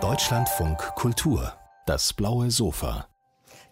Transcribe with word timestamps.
Deutschlandfunk 0.00 0.78
Kultur, 0.96 1.52
das 1.86 2.12
blaue 2.12 2.50
Sofa. 2.50 3.06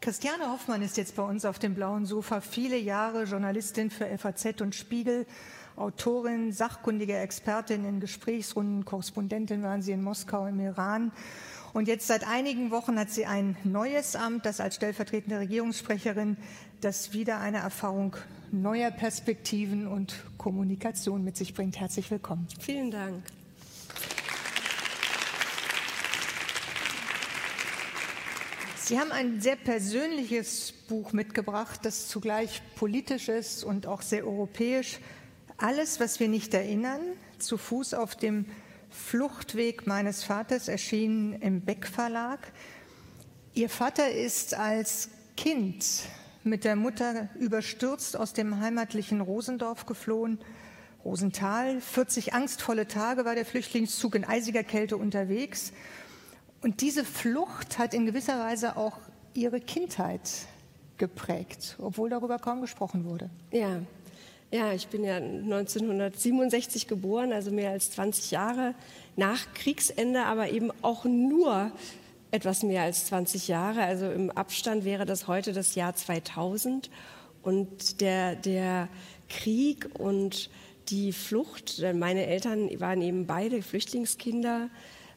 Christiane 0.01 0.49
Hoffmann 0.49 0.81
ist 0.83 0.97
jetzt 0.97 1.17
bei 1.17 1.25
uns 1.25 1.45
auf 1.45 1.59
dem 1.59 1.75
blauen 1.75 2.07
Sofa. 2.07 2.41
Viele 2.41 2.77
Jahre 2.77 3.25
Journalistin 3.25 3.91
für 3.91 4.07
FAZ 4.17 4.61
und 4.61 4.77
Spiegel, 4.77 5.27
Autorin, 5.75 6.53
sachkundige 6.53 7.19
Expertin 7.19 7.85
in 7.85 7.99
Gesprächsrunden, 7.99 8.85
Korrespondentin 8.85 9.65
waren 9.65 9.83
sie 9.83 9.91
in 9.91 10.05
Moskau 10.05 10.47
im 10.47 10.61
Iran. 10.61 11.11
Und 11.73 11.89
jetzt 11.89 12.07
seit 12.07 12.25
einigen 12.25 12.71
Wochen 12.71 13.01
hat 13.01 13.11
sie 13.11 13.27
ein 13.27 13.57
neues 13.65 14.15
Amt, 14.15 14.47
das 14.47 14.61
als 14.61 14.77
stellvertretende 14.77 15.41
Regierungssprecherin, 15.41 16.37
das 16.81 17.13
wieder 17.13 17.41
eine 17.41 17.59
Erfahrung 17.59 18.15
neuer 18.53 18.93
Perspektiven 18.93 19.89
und 19.89 20.15
Kommunikation 20.39 21.25
mit 21.25 21.37
sich 21.37 21.55
bringt. 21.55 21.81
Herzlich 21.81 22.09
willkommen. 22.09 22.47
Vielen 22.61 22.93
Dank. 22.93 23.25
Sie 28.85 28.99
haben 28.99 29.13
ein 29.13 29.41
sehr 29.41 29.55
persönliches 29.55 30.73
Buch 30.73 31.13
mitgebracht, 31.13 31.81
das 31.85 32.09
zugleich 32.09 32.61
politisch 32.75 33.29
ist 33.29 33.63
und 33.63 33.87
auch 33.87 34.03
sehr 34.03 34.27
europäisch. 34.27 34.99
Alles, 35.57 36.01
was 36.01 36.19
wir 36.19 36.27
nicht 36.27 36.53
erinnern, 36.53 37.01
zu 37.39 37.59
Fuß 37.59 37.95
auf 37.95 38.17
dem 38.17 38.45
Fluchtweg 38.91 39.87
meines 39.87 40.25
Vaters 40.25 40.67
erschienen 40.67 41.35
im 41.35 41.61
Beck 41.61 41.87
Verlag. 41.87 42.41
Ihr 43.55 43.69
Vater 43.69 44.11
ist 44.11 44.55
als 44.55 45.11
Kind 45.37 45.87
mit 46.43 46.65
der 46.65 46.75
Mutter 46.75 47.29
überstürzt 47.39 48.17
aus 48.17 48.33
dem 48.33 48.59
heimatlichen 48.59 49.21
Rosendorf 49.21 49.87
geflohen. 49.87 50.41
Rosenthal, 51.05 51.81
40 51.81 52.35
angstvolle 52.35 52.89
Tage 52.89 53.25
war 53.25 53.37
der 53.37 53.47
Flüchtlingszug 53.47 54.17
in 54.17 54.25
eisiger 54.25 54.65
Kälte 54.65 54.97
unterwegs. 54.97 55.73
Und 56.63 56.81
diese 56.81 57.05
Flucht 57.05 57.79
hat 57.79 57.93
in 57.93 58.07
gewisser 58.07 58.39
Weise 58.39 58.77
auch 58.77 58.99
ihre 59.35 59.61
Kindheit 59.61 60.31
geprägt, 60.97 61.77
obwohl 61.81 62.09
darüber 62.09 62.39
kaum 62.39 62.61
gesprochen 62.61 63.05
wurde. 63.05 63.29
Ja, 63.51 63.81
ja, 64.53 64.73
ich 64.75 64.89
bin 64.89 65.03
ja 65.03 65.17
1967 65.17 66.87
geboren, 66.87 67.33
also 67.33 67.51
mehr 67.51 67.71
als 67.71 67.91
20 67.93 68.31
Jahre 68.31 68.75
nach 69.17 69.53
Kriegsende, 69.55 70.25
aber 70.25 70.51
eben 70.51 70.71
auch 70.83 71.05
nur 71.05 71.73
etwas 72.31 72.63
mehr 72.63 72.83
als 72.83 73.07
20 73.07 73.49
Jahre. 73.49 73.83
Also 73.83 74.11
im 74.11 74.31
Abstand 74.31 74.85
wäre 74.85 75.07
das 75.07 75.27
heute 75.27 75.55
das 75.55 75.75
Jahr 75.75 75.95
2000. 75.95 76.91
Und 77.43 78.03
der, 78.03 78.37
der 78.37 78.89
Krieg 79.31 79.89
und 79.99 80.51
die 80.89 81.13
Flucht, 81.13 81.83
meine 81.95 82.27
Eltern 82.27 82.69
waren 82.79 83.01
eben 83.01 83.27
beide 83.27 83.63
Flüchtlingskinder, 83.63 84.69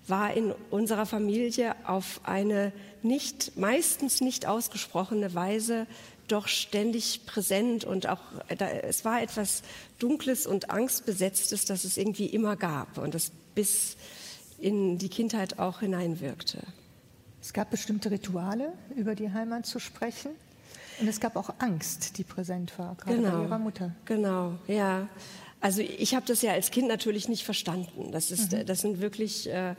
war 0.07 0.33
in 0.33 0.53
unserer 0.69 1.05
Familie 1.05 1.75
auf 1.85 2.21
eine 2.23 2.71
nicht, 3.01 3.57
meistens 3.57 4.21
nicht 4.21 4.45
ausgesprochene 4.45 5.33
Weise 5.33 5.87
doch 6.27 6.47
ständig 6.47 7.25
präsent 7.25 7.85
und 7.85 8.07
auch, 8.07 8.19
da, 8.57 8.67
es 8.67 9.05
war 9.05 9.21
etwas 9.21 9.61
Dunkles 9.99 10.47
und 10.47 10.71
Angstbesetztes, 10.71 11.65
das 11.65 11.83
es 11.83 11.97
irgendwie 11.97 12.25
immer 12.25 12.55
gab 12.55 12.97
und 12.97 13.13
das 13.13 13.31
bis 13.53 13.95
in 14.59 14.97
die 14.97 15.09
Kindheit 15.09 15.59
auch 15.59 15.81
hineinwirkte. 15.81 16.59
Es 17.41 17.53
gab 17.53 17.69
bestimmte 17.69 18.09
Rituale, 18.09 18.73
über 18.95 19.13
die 19.13 19.31
Heimat 19.31 19.67
zu 19.67 19.79
sprechen. 19.79 20.31
Und 20.99 21.07
es 21.07 21.19
gab 21.19 21.35
auch 21.35 21.53
Angst, 21.59 22.17
die 22.17 22.23
präsent 22.23 22.79
war, 22.79 22.95
gerade 22.95 23.17
genau, 23.17 23.37
bei 23.37 23.43
ihrer 23.43 23.59
Mutter. 23.59 23.95
Genau, 24.05 24.53
ja. 24.67 25.07
Also 25.65 25.81
ich 25.81 26.13
habe 26.13 26.27
das 26.27 26.43
ja 26.43 26.51
als 26.51 26.69
Kind 26.69 26.87
natürlich 26.87 27.27
nicht 27.27 27.43
verstanden. 27.43 28.11
Das, 28.11 28.29
ist, 28.29 28.51
mhm. 28.51 28.67
das 28.67 28.81
sind 28.81 29.01
wirklich 29.01 29.49
äh, 29.49 29.73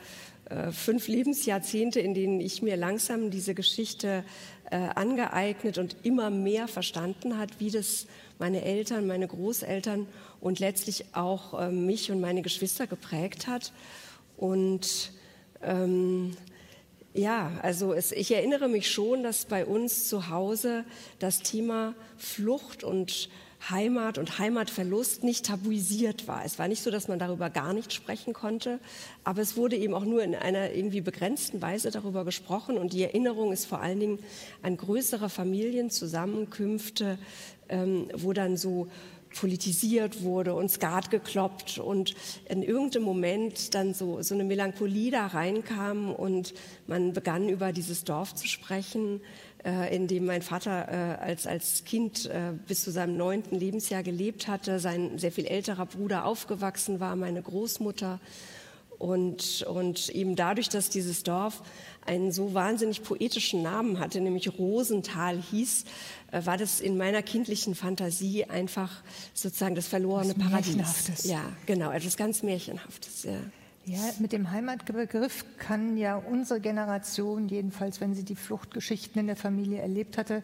äh, 0.47 0.73
fünf 0.73 1.07
Lebensjahrzehnte, 1.07 2.01
in 2.01 2.13
denen 2.13 2.41
ich 2.41 2.61
mir 2.61 2.77
langsam 2.77 3.31
diese 3.31 3.55
Geschichte 3.55 4.25
äh, 4.73 4.79
angeeignet 4.97 5.79
und 5.79 5.95
immer 6.03 6.29
mehr 6.29 6.67
verstanden 6.67 7.39
hat, 7.39 7.61
wie 7.61 7.71
das 7.71 8.09
meine 8.41 8.63
Eltern, 8.63 9.07
meine 9.07 9.29
Großeltern 9.29 10.09
und 10.41 10.59
letztlich 10.59 11.05
auch 11.13 11.55
äh, 11.55 11.71
mich 11.71 12.11
und 12.11 12.21
meine 12.21 12.43
Geschwister 12.43 12.89
geprägt 12.89 13.47
hat. 13.47 13.73
Und 14.37 15.13
ähm, 15.63 16.37
ja, 17.15 17.53
also 17.63 17.93
es, 17.93 18.11
ich 18.11 18.35
erinnere 18.35 18.67
mich 18.67 18.91
schon, 18.91 19.23
dass 19.23 19.45
bei 19.45 19.65
uns 19.65 20.09
zu 20.09 20.31
Hause 20.31 20.85
das 21.21 21.43
Thema 21.43 21.95
Flucht 22.17 22.83
und 22.83 23.29
Heimat 23.69 24.19
und 24.19 24.39
Heimatverlust 24.39 25.25
nicht 25.25 25.47
tabuisiert 25.47 26.29
war. 26.29 26.45
Es 26.45 26.59
war 26.59 26.69
nicht 26.69 26.83
so, 26.83 26.91
dass 26.91 27.09
man 27.09 27.19
darüber 27.19 27.51
gar 27.51 27.73
nicht 27.73 27.93
sprechen 27.93 28.33
konnte, 28.33 28.79
aber 29.25 29.43
es 29.43 29.57
wurde 29.57 29.77
eben 29.77 29.95
auch 29.95 30.05
nur 30.05 30.23
in 30.23 30.35
einer 30.35 30.73
irgendwie 30.73 31.01
begrenzten 31.01 31.61
Weise 31.63 31.91
darüber 31.91 32.25
gesprochen 32.25 32.79
und 32.79 32.93
die 32.93 33.03
Erinnerung 33.03 33.53
ist 33.53 33.67
vor 33.67 33.81
allen 33.81 34.01
Dingen 34.01 34.19
an 34.63 34.77
größere 34.77 35.29
Familienzusammenkünfte, 35.29 37.19
ähm, 37.69 38.09
wo 38.15 38.33
dann 38.33 38.57
so 38.57 38.89
politisiert 39.37 40.23
wurde 40.23 40.55
und 40.55 40.71
Skat 40.71 41.11
gekloppt 41.11 41.79
und 41.79 42.15
in 42.49 42.63
irgendeinem 42.63 43.05
Moment 43.05 43.75
dann 43.75 43.95
so, 43.95 44.23
so 44.23 44.35
eine 44.35 44.45
Melancholie 44.45 45.11
da 45.11 45.27
reinkam 45.27 46.13
und 46.13 46.55
man 46.87 47.13
begann 47.13 47.49
über 47.49 47.73
dieses 47.73 48.05
Dorf 48.05 48.35
zu 48.35 48.47
sprechen, 48.47 49.21
äh, 49.67 49.95
in 49.95 50.07
dem 50.07 50.27
mein 50.27 50.43
Vater 50.43 50.89
äh, 50.89 51.25
als, 51.25 51.47
als 51.47 51.85
Kind 51.85 52.27
äh, 52.27 52.53
bis 52.69 52.85
zu 52.85 52.93
seinem 52.93 53.17
neunten 53.17 53.57
Lebensjahr 53.59 54.05
gelebt 54.05 54.47
hatte, 54.47 54.79
sein 54.79 55.19
sehr 55.19 55.33
viel 55.33 55.47
älterer 55.47 55.87
Bruder 55.87 56.25
aufgewachsen 56.25 57.01
war, 57.01 57.17
meine 57.17 57.43
Großmutter. 57.43 58.21
Und, 58.99 59.63
und 59.69 60.09
eben 60.11 60.37
dadurch, 60.37 60.71
dass 60.71 60.89
dieses 60.89 61.23
Dorf 61.23 61.63
einen 62.07 62.33
so 62.33 62.55
wahnsinnig 62.55 63.03
poetischen 63.03 63.61
Namen 63.61 63.99
hatte, 63.99 64.23
nämlich 64.23 64.57
Rosenthal 64.59 65.43
hieß, 65.51 65.85
äh, 66.31 66.47
war 66.47 66.57
das 66.57 66.81
in 66.81 66.97
meiner 66.97 67.23
kindlichen 67.23 67.75
Fantasie 67.75 68.45
einfach 68.45 69.03
sozusagen 69.35 69.75
das 69.75 69.89
verlorene 69.89 70.35
Paradies. 70.35 71.25
Ja, 71.25 71.43
genau, 71.67 71.91
etwas 71.91 72.17
ganz 72.17 72.43
Märchenhaftes. 72.43 73.25
Ja. 73.25 73.41
Ja, 73.87 74.01
mit 74.19 74.33
dem 74.33 74.51
Heimatbegriff 74.51 75.45
kann 75.59 75.97
ja 75.97 76.17
unsere 76.17 76.61
Generation, 76.61 77.49
jedenfalls 77.49 78.01
wenn 78.01 78.15
sie 78.15 78.25
die 78.25 78.35
Fluchtgeschichten 78.35 79.21
in 79.21 79.29
der 79.29 79.37
Familie 79.37 79.81
erlebt 79.81 80.19
hatte, 80.19 80.43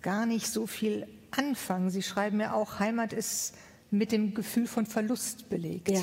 gar 0.00 0.24
nicht 0.24 0.46
so 0.48 0.66
viel 0.66 1.06
anfangen. 1.30 1.90
Sie 1.90 2.02
schreiben 2.02 2.40
ja 2.40 2.54
auch, 2.54 2.78
Heimat 2.78 3.12
ist 3.12 3.54
mit 3.90 4.10
dem 4.10 4.32
Gefühl 4.32 4.66
von 4.66 4.86
Verlust 4.86 5.50
belegt. 5.50 5.90
Ja, 5.90 6.00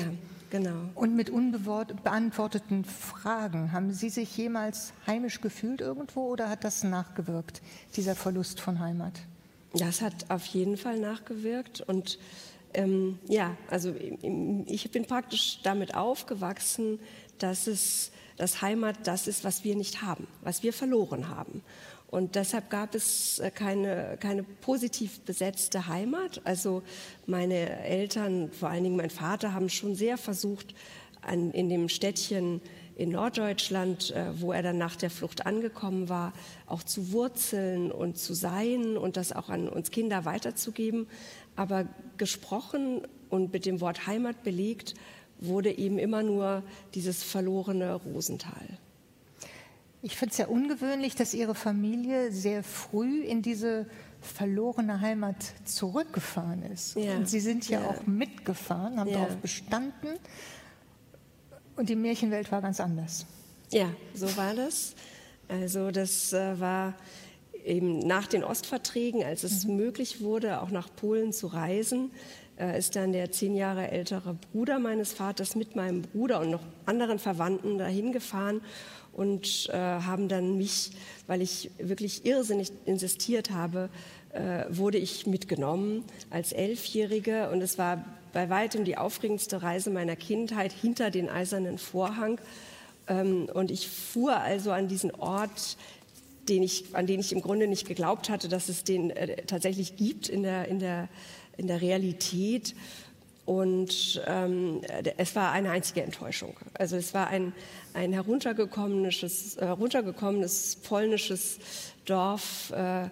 genau. 0.50 0.90
Und 0.94 1.16
mit 1.16 1.28
unbeantworteten 1.28 2.84
Fragen. 2.84 3.72
Haben 3.72 3.92
Sie 3.92 4.08
sich 4.08 4.36
jemals 4.36 4.92
heimisch 5.08 5.40
gefühlt 5.40 5.80
irgendwo 5.80 6.28
oder 6.28 6.48
hat 6.48 6.62
das 6.62 6.84
nachgewirkt, 6.84 7.62
dieser 7.96 8.14
Verlust 8.14 8.60
von 8.60 8.78
Heimat? 8.78 9.14
Das 9.74 10.00
hat 10.00 10.30
auf 10.30 10.44
jeden 10.46 10.76
Fall 10.76 11.00
nachgewirkt 11.00 11.80
und 11.80 12.18
ähm, 12.74 13.18
ja, 13.28 13.56
also 13.68 13.94
ich 14.66 14.90
bin 14.90 15.04
praktisch 15.04 15.60
damit 15.62 15.94
aufgewachsen, 15.94 16.98
dass 17.38 17.66
es 17.66 18.12
das 18.36 18.62
Heimat 18.62 18.96
das 19.04 19.26
ist, 19.26 19.44
was 19.44 19.64
wir 19.64 19.76
nicht 19.76 20.02
haben, 20.02 20.26
was 20.42 20.62
wir 20.62 20.72
verloren 20.72 21.28
haben. 21.28 21.62
Und 22.12 22.34
deshalb 22.34 22.68
gab 22.68 22.94
es 22.94 23.38
äh, 23.38 23.50
keine, 23.50 24.18
keine 24.20 24.42
positiv 24.42 25.20
besetzte 25.20 25.86
Heimat. 25.86 26.42
Also 26.44 26.82
meine 27.26 27.82
Eltern, 27.84 28.52
vor 28.52 28.68
allen 28.68 28.84
Dingen 28.84 28.96
mein 28.96 29.10
Vater, 29.10 29.54
haben 29.54 29.70
schon 29.70 29.94
sehr 29.94 30.18
versucht, 30.18 30.74
an, 31.22 31.52
in 31.52 31.68
dem 31.68 31.88
Städtchen 31.88 32.60
in 32.96 33.10
Norddeutschland, 33.10 34.10
äh, 34.10 34.40
wo 34.40 34.52
er 34.52 34.62
dann 34.62 34.76
nach 34.76 34.96
der 34.96 35.10
Flucht 35.10 35.46
angekommen 35.46 36.08
war, 36.08 36.32
auch 36.66 36.82
zu 36.82 37.12
wurzeln 37.12 37.90
und 37.90 38.18
zu 38.18 38.34
sein 38.34 38.98
und 38.98 39.16
das 39.16 39.32
auch 39.32 39.48
an 39.48 39.68
uns 39.68 39.90
Kinder 39.90 40.24
weiterzugeben. 40.24 41.06
Aber 41.56 41.86
gesprochen 42.16 43.02
und 43.30 43.52
mit 43.52 43.66
dem 43.66 43.80
Wort 43.80 44.06
Heimat 44.06 44.42
belegt 44.42 44.94
wurde 45.38 45.76
eben 45.76 45.98
immer 45.98 46.22
nur 46.22 46.62
dieses 46.94 47.22
verlorene 47.22 47.94
Rosental. 47.94 48.78
Ich 50.02 50.16
finde 50.16 50.32
es 50.32 50.38
ja 50.38 50.46
ungewöhnlich, 50.46 51.14
dass 51.14 51.32
Ihre 51.32 51.54
Familie 51.54 52.32
sehr 52.32 52.64
früh 52.64 53.22
in 53.22 53.40
diese 53.42 53.86
verlorene 54.20 55.00
Heimat 55.00 55.36
zurückgefahren 55.64 56.62
ist. 56.64 56.96
Ja. 56.96 57.16
Und 57.16 57.28
Sie 57.28 57.40
sind 57.40 57.68
ja, 57.68 57.80
ja, 57.80 57.88
auch 57.88 58.06
mitgefahren, 58.06 58.98
haben 58.98 59.10
ja. 59.10 59.18
darauf 59.18 59.36
bestanden. 59.36 60.18
Und 61.76 61.88
die 61.88 61.96
Märchenwelt 61.96 62.50
war 62.50 62.60
ganz 62.60 62.80
anders. 62.80 63.26
Ja, 63.70 63.90
so 64.14 64.36
war 64.36 64.54
das. 64.54 64.94
Also 65.48 65.90
das 65.90 66.32
äh, 66.32 66.58
war 66.58 66.94
eben 67.64 67.98
nach 68.00 68.26
den 68.26 68.44
Ostverträgen, 68.44 69.22
als 69.24 69.42
es 69.44 69.64
mhm. 69.64 69.76
möglich 69.76 70.20
wurde, 70.20 70.60
auch 70.60 70.70
nach 70.70 70.88
Polen 70.94 71.32
zu 71.32 71.48
reisen, 71.48 72.10
äh, 72.58 72.78
ist 72.78 72.96
dann 72.96 73.12
der 73.12 73.30
zehn 73.32 73.54
Jahre 73.54 73.90
ältere 73.90 74.34
Bruder 74.52 74.78
meines 74.78 75.12
Vaters 75.12 75.56
mit 75.56 75.76
meinem 75.76 76.02
Bruder 76.02 76.40
und 76.40 76.50
noch 76.50 76.62
anderen 76.86 77.18
Verwandten 77.18 77.78
dahin 77.78 78.12
gefahren 78.12 78.60
und 79.12 79.68
äh, 79.70 79.76
haben 79.76 80.28
dann 80.28 80.56
mich, 80.56 80.92
weil 81.26 81.42
ich 81.42 81.70
wirklich 81.78 82.24
irrsinnig 82.24 82.72
insistiert 82.84 83.50
habe, 83.50 83.90
äh, 84.32 84.64
wurde 84.68 84.98
ich 84.98 85.26
mitgenommen 85.26 86.04
als 86.30 86.52
Elfjährige 86.52 87.50
und 87.50 87.60
es 87.60 87.78
war 87.78 88.04
bei 88.32 88.48
weitem 88.48 88.84
die 88.84 88.96
aufregendste 88.96 89.62
Reise 89.62 89.90
meiner 89.90 90.16
Kindheit 90.16 90.72
hinter 90.72 91.10
den 91.10 91.28
eisernen 91.28 91.78
Vorhang. 91.78 92.40
Ähm, 93.08 93.48
und 93.52 93.70
ich 93.70 93.88
fuhr 93.88 94.36
also 94.36 94.72
an 94.72 94.88
diesen 94.88 95.10
Ort, 95.14 95.76
den 96.48 96.62
ich, 96.62 96.94
an 96.94 97.06
den 97.06 97.20
ich 97.20 97.32
im 97.32 97.40
Grunde 97.40 97.66
nicht 97.66 97.86
geglaubt 97.86 98.28
hatte, 98.28 98.48
dass 98.48 98.68
es 98.68 98.84
den 98.84 99.10
äh, 99.10 99.44
tatsächlich 99.44 99.96
gibt 99.96 100.28
in 100.28 100.42
der, 100.42 100.68
in 100.68 100.78
der, 100.78 101.08
in 101.56 101.66
der 101.66 101.80
Realität. 101.80 102.74
Und 103.44 104.22
ähm, 104.26 104.80
es 105.16 105.34
war 105.34 105.50
eine 105.50 105.70
einzige 105.70 106.02
Enttäuschung. 106.02 106.56
Also 106.74 106.96
es 106.96 107.12
war 107.12 107.26
ein, 107.26 107.52
ein 107.92 108.12
heruntergekommenes, 108.12 109.56
heruntergekommenes 109.58 110.76
polnisches 110.76 111.58
Dorf 112.04 112.70
äh, 112.70 113.08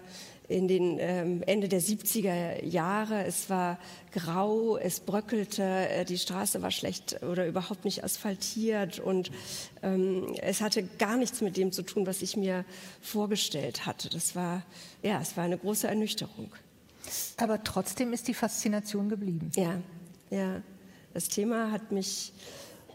in 0.51 0.67
den 0.67 0.97
ähm, 0.99 1.43
Ende 1.43 1.69
der 1.69 1.81
70er 1.81 2.63
Jahre. 2.63 3.23
Es 3.25 3.49
war 3.49 3.79
grau, 4.11 4.77
es 4.77 4.99
bröckelte, 4.99 5.63
äh, 5.63 6.05
die 6.05 6.17
Straße 6.17 6.61
war 6.61 6.71
schlecht 6.71 7.23
oder 7.23 7.47
überhaupt 7.47 7.85
nicht 7.85 8.03
asphaltiert 8.03 8.99
und 8.99 9.31
ähm, 9.81 10.35
es 10.41 10.61
hatte 10.61 10.83
gar 10.83 11.17
nichts 11.17 11.41
mit 11.41 11.57
dem 11.57 11.71
zu 11.71 11.83
tun, 11.83 12.05
was 12.05 12.21
ich 12.21 12.35
mir 12.35 12.65
vorgestellt 13.01 13.85
hatte. 13.85 14.09
Das 14.09 14.35
war, 14.35 14.63
ja, 15.01 15.19
es 15.21 15.37
war 15.37 15.45
eine 15.45 15.57
große 15.57 15.87
Ernüchterung. 15.87 16.51
Aber 17.37 17.63
trotzdem 17.63 18.13
ist 18.13 18.27
die 18.27 18.33
Faszination 18.33 19.09
geblieben. 19.09 19.51
Ja, 19.55 19.81
ja, 20.29 20.61
das 21.13 21.29
Thema 21.29 21.71
hat 21.71 21.91
mich 21.91 22.33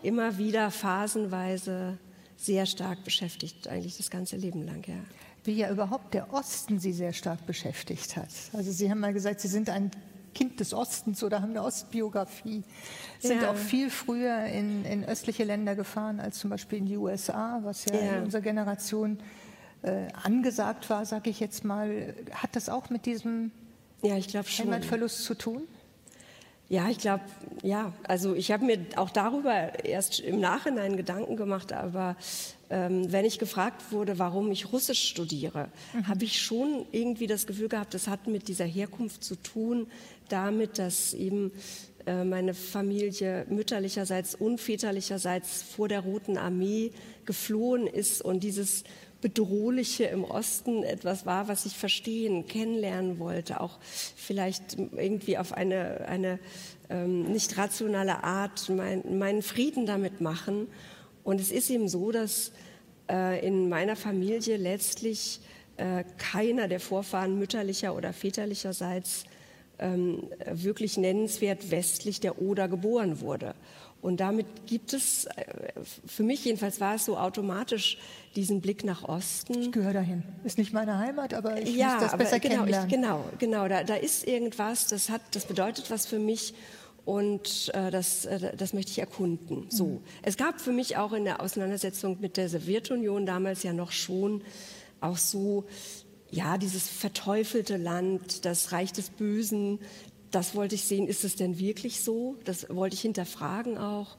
immer 0.02 0.38
wieder 0.38 0.70
phasenweise 0.70 1.98
sehr 2.36 2.66
stark 2.66 3.02
beschäftigt, 3.04 3.66
eigentlich 3.68 3.96
das 3.96 4.10
ganze 4.10 4.36
Leben 4.36 4.64
lang, 4.64 4.86
ja. 4.86 5.02
Wie 5.46 5.54
ja 5.54 5.70
überhaupt 5.70 6.14
der 6.14 6.32
Osten 6.32 6.78
Sie 6.78 6.92
sehr 6.92 7.12
stark 7.12 7.46
beschäftigt 7.46 8.16
hat. 8.16 8.28
Also 8.52 8.72
Sie 8.72 8.90
haben 8.90 9.00
mal 9.00 9.12
gesagt, 9.12 9.40
Sie 9.40 9.48
sind 9.48 9.70
ein 9.70 9.90
Kind 10.34 10.60
des 10.60 10.74
Ostens 10.74 11.22
oder 11.24 11.40
haben 11.40 11.52
eine 11.52 11.62
Ostbiografie, 11.62 12.62
sind 13.20 13.40
ja. 13.40 13.50
auch 13.50 13.56
viel 13.56 13.88
früher 13.88 14.44
in, 14.44 14.84
in, 14.84 15.02
östliche 15.02 15.44
Länder 15.44 15.74
gefahren 15.74 16.20
als 16.20 16.38
zum 16.38 16.50
Beispiel 16.50 16.78
in 16.78 16.84
die 16.84 16.98
USA, 16.98 17.60
was 17.62 17.86
ja, 17.86 17.94
ja. 17.94 18.16
in 18.16 18.24
unserer 18.24 18.42
Generation 18.42 19.18
äh, 19.80 20.08
angesagt 20.22 20.90
war, 20.90 21.06
sage 21.06 21.30
ich 21.30 21.40
jetzt 21.40 21.64
mal. 21.64 22.14
Hat 22.32 22.54
das 22.54 22.68
auch 22.68 22.90
mit 22.90 23.06
diesem 23.06 23.50
ja, 24.02 24.16
Heimatverlust 24.16 25.24
zu 25.24 25.34
tun? 25.34 25.62
Ja, 26.68 26.90
ich 26.90 26.98
glaube, 26.98 27.22
ja. 27.62 27.92
Also 28.02 28.34
ich 28.34 28.50
habe 28.50 28.64
mir 28.64 28.78
auch 28.96 29.10
darüber 29.10 29.84
erst 29.84 30.20
im 30.20 30.40
Nachhinein 30.40 30.96
Gedanken 30.96 31.36
gemacht, 31.36 31.72
aber 31.72 32.16
ähm, 32.70 33.10
wenn 33.12 33.24
ich 33.24 33.38
gefragt 33.38 33.92
wurde, 33.92 34.18
warum 34.18 34.50
ich 34.50 34.72
Russisch 34.72 35.08
studiere, 35.08 35.68
mhm. 35.92 36.08
habe 36.08 36.24
ich 36.24 36.40
schon 36.40 36.86
irgendwie 36.92 37.26
das 37.26 37.46
Gefühl 37.46 37.68
gehabt, 37.68 37.94
das 37.94 38.08
hat 38.08 38.26
mit 38.26 38.48
dieser 38.48 38.64
Herkunft 38.64 39.22
zu 39.22 39.36
tun, 39.36 39.86
damit, 40.28 40.78
dass 40.78 41.14
eben 41.14 41.52
äh, 42.06 42.24
meine 42.24 42.54
Familie 42.54 43.46
mütterlicherseits 43.48 44.34
und 44.34 44.60
väterlicherseits 44.60 45.62
vor 45.62 45.88
der 45.88 46.00
Roten 46.00 46.38
Armee 46.38 46.92
geflohen 47.24 47.86
ist 47.86 48.22
und 48.22 48.42
dieses 48.42 48.84
Bedrohliche 49.20 50.04
im 50.04 50.24
Osten 50.24 50.82
etwas 50.82 51.26
war, 51.26 51.48
was 51.48 51.66
ich 51.66 51.76
verstehen, 51.76 52.46
kennenlernen 52.46 53.18
wollte, 53.18 53.60
auch 53.60 53.78
vielleicht 54.14 54.76
irgendwie 54.78 55.38
auf 55.38 55.52
eine, 55.52 56.06
eine 56.06 56.38
ähm, 56.90 57.24
nicht 57.24 57.56
rationale 57.56 58.22
Art 58.22 58.68
mein, 58.68 59.18
meinen 59.18 59.42
Frieden 59.42 59.86
damit 59.86 60.20
machen. 60.20 60.68
Und 61.26 61.40
es 61.40 61.50
ist 61.50 61.70
eben 61.70 61.88
so, 61.88 62.12
dass 62.12 62.52
äh, 63.10 63.44
in 63.44 63.68
meiner 63.68 63.96
Familie 63.96 64.58
letztlich 64.58 65.40
äh, 65.76 66.04
keiner 66.18 66.68
der 66.68 66.78
Vorfahren 66.78 67.36
mütterlicher 67.36 67.96
oder 67.96 68.12
väterlicherseits 68.12 69.24
ähm, 69.80 70.28
wirklich 70.48 70.96
nennenswert 70.96 71.72
westlich 71.72 72.20
der 72.20 72.40
Oder 72.40 72.68
geboren 72.68 73.20
wurde. 73.20 73.56
Und 74.02 74.20
damit 74.20 74.46
gibt 74.66 74.92
es, 74.92 75.24
äh, 75.24 75.44
für 76.06 76.22
mich 76.22 76.44
jedenfalls 76.44 76.80
war 76.80 76.94
es 76.94 77.06
so 77.06 77.18
automatisch 77.18 77.98
diesen 78.36 78.60
Blick 78.60 78.84
nach 78.84 79.02
Osten. 79.02 79.60
Ich 79.60 79.72
gehöre 79.72 79.94
dahin. 79.94 80.22
Ist 80.44 80.58
nicht 80.58 80.72
meine 80.72 80.96
Heimat, 80.98 81.34
aber 81.34 81.60
ich 81.60 81.74
ja, 81.74 81.94
muss 81.94 82.04
das 82.04 82.16
besser 82.16 82.38
genau, 82.38 82.54
kennenlernen. 82.58 82.88
Ich, 82.88 82.94
genau, 82.94 83.24
genau. 83.40 83.66
Da, 83.66 83.82
da 83.82 83.96
ist 83.96 84.28
irgendwas, 84.28 84.86
das, 84.86 85.10
hat, 85.10 85.22
das 85.32 85.44
bedeutet 85.44 85.90
was 85.90 86.06
für 86.06 86.20
mich 86.20 86.54
und 87.06 87.70
äh, 87.72 87.92
das, 87.92 88.26
äh, 88.26 88.54
das 88.56 88.72
möchte 88.74 88.90
ich 88.90 88.98
erkunden. 88.98 89.66
So. 89.70 89.86
Mhm. 89.86 90.00
Es 90.22 90.36
gab 90.36 90.60
für 90.60 90.72
mich 90.72 90.96
auch 90.96 91.12
in 91.12 91.24
der 91.24 91.40
Auseinandersetzung 91.40 92.18
mit 92.20 92.36
der 92.36 92.48
Sowjetunion 92.48 93.24
damals 93.24 93.62
ja 93.62 93.72
noch 93.72 93.92
schon 93.92 94.42
auch 95.00 95.16
so, 95.16 95.64
ja, 96.30 96.58
dieses 96.58 96.88
verteufelte 96.88 97.76
Land, 97.76 98.44
das 98.44 98.72
Reich 98.72 98.92
des 98.92 99.10
Bösen, 99.10 99.78
das 100.32 100.56
wollte 100.56 100.74
ich 100.74 100.82
sehen, 100.82 101.06
ist 101.06 101.22
es 101.22 101.36
denn 101.36 101.60
wirklich 101.60 102.00
so? 102.00 102.36
Das 102.44 102.66
wollte 102.70 102.94
ich 102.94 103.02
hinterfragen 103.02 103.78
auch. 103.78 104.16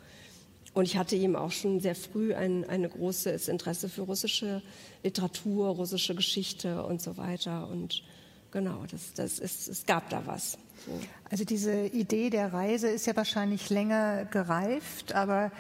Und 0.74 0.86
ich 0.86 0.96
hatte 0.96 1.18
eben 1.18 1.36
auch 1.36 1.52
schon 1.52 1.82
sehr 1.82 1.96
früh 1.96 2.34
ein, 2.34 2.64
ein 2.70 2.88
großes 2.90 3.50
Interesse 3.50 3.90
für 3.90 4.04
russische 4.04 4.62
Literatur, 5.04 5.70
russische 5.70 6.16
Geschichte 6.16 6.86
und 6.86 7.02
so 7.02 7.18
weiter. 7.18 7.68
Und 7.68 8.04
genau, 8.52 8.86
das, 8.90 9.14
das 9.14 9.40
ist, 9.40 9.68
es 9.68 9.86
gab 9.86 10.10
da 10.10 10.26
was. 10.26 10.58
So. 10.86 11.00
Also 11.30 11.44
diese 11.44 11.88
Idee 11.88 12.30
der 12.30 12.54
Reise 12.54 12.88
ist 12.88 13.06
ja 13.06 13.16
wahrscheinlich 13.16 13.70
länger 13.70 14.26
gereift, 14.26 15.14
aber 15.14 15.52